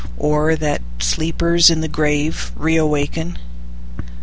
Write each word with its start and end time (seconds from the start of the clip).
—Or 0.17 0.55
that 0.55 0.81
sleepers 0.97 1.69
in 1.69 1.81
the 1.81 1.87
graveReawaken? 1.87 3.37